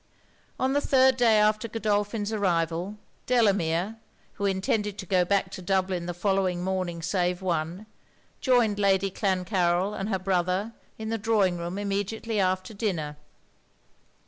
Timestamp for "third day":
0.81-1.37